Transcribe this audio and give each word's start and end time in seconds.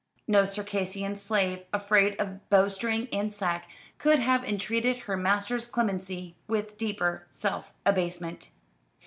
No 0.27 0.45
Circassian 0.45 1.15
slave, 1.15 1.63
afraid 1.71 2.19
of 2.19 2.49
bowstring 2.49 3.07
and 3.13 3.31
sack, 3.31 3.69
could 3.99 4.17
have 4.17 4.43
entreated 4.43 5.01
her 5.01 5.15
master's 5.15 5.67
clemency 5.67 6.35
with 6.47 6.75
deeper 6.75 7.27
self 7.29 7.71
abasement. 7.85 8.49